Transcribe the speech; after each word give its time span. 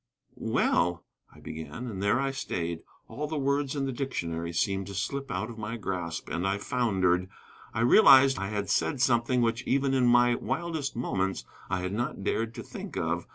"Well" 0.33 1.05
I 1.35 1.39
began, 1.41 1.85
and 1.85 2.01
there 2.01 2.19
I 2.19 2.31
stayed. 2.31 2.79
All 3.07 3.27
the 3.27 3.37
words 3.37 3.75
in 3.75 3.85
the 3.85 3.91
dictionary 3.91 4.51
seemed 4.51 4.87
to 4.87 4.95
slip 4.95 5.29
out 5.29 5.51
of 5.51 5.59
my 5.59 5.77
grasp, 5.77 6.27
and 6.27 6.47
I 6.47 6.57
foundered. 6.57 7.29
I 7.71 7.81
realized 7.81 8.39
I 8.39 8.47
had 8.47 8.67
said 8.67 8.99
something 8.99 9.43
which 9.43 9.61
even 9.67 9.93
in 9.93 10.07
my 10.07 10.33
wildest 10.33 10.95
moments 10.95 11.45
I 11.69 11.81
had 11.81 11.93
not 11.93 12.23
dared 12.23 12.55
to 12.55 12.63
think 12.63 12.97
of. 12.97 13.27